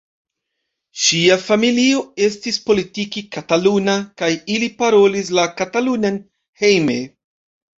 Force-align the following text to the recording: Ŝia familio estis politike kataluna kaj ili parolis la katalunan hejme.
Ŝia 1.01 1.35
familio 1.41 1.99
estis 2.29 2.57
politike 2.69 3.23
kataluna 3.37 3.95
kaj 4.23 4.31
ili 4.57 4.71
parolis 4.81 5.31
la 5.41 5.47
katalunan 5.61 6.19
hejme. 6.65 6.99